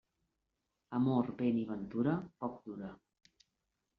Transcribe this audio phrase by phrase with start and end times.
[0.99, 2.15] Amor, vent i ventura,
[2.45, 2.89] poc dura.